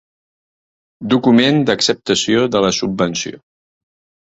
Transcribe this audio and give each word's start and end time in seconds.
Document 1.15 1.61
d'acceptació 1.69 2.49
de 2.57 2.65
la 2.67 2.73
subvenció. 2.81 3.45